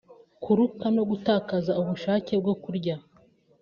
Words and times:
kuruka 0.43 0.85
no 0.95 1.03
gutakaza 1.09 1.71
ubushake 1.81 2.33
bwo 2.41 2.53
kurya 2.63 2.95